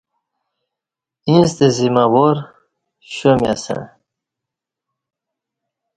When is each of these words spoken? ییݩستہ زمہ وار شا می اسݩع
ییݩستہ 1.29 1.67
زمہ 1.75 2.05
وار 2.13 2.37
شا 3.13 3.31
می 3.39 3.47
اسݩع 3.53 3.81